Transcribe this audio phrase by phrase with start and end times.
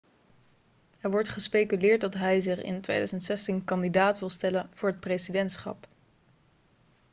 [1.01, 5.87] er wordt gespeculeerd dat hij zich in 2016 kandidaat wil stellen voor het presidentschap